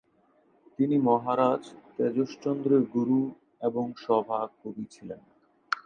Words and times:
তিনি 0.79 0.95
মহারাজ 0.99 1.61
তেজশ্চন্দ্রের 1.97 2.83
গুরু 2.93 3.19
এবং 3.61 3.85
সভাকবি 3.97 4.85
ছিলেন। 4.91 5.21